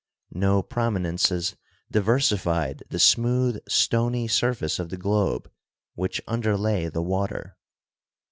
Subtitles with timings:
[0.33, 1.55] No prominences
[1.91, 5.47] diversified the smooth stony surface of the globe
[5.93, 7.55] which underlay the water.